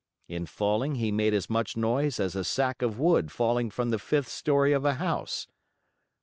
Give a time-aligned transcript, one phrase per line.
[0.27, 3.99] In falling, he made as much noise as a sack of wood falling from the
[3.99, 5.45] fifth story of a house.